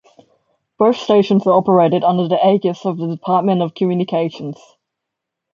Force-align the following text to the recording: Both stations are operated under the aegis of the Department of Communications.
Both 0.79 0.95
stations 0.95 1.45
are 1.45 1.53
operated 1.53 2.03
under 2.03 2.27
the 2.27 2.39
aegis 2.43 2.87
of 2.87 2.97
the 2.97 3.05
Department 3.05 3.61
of 3.61 3.75
Communications. 3.75 4.57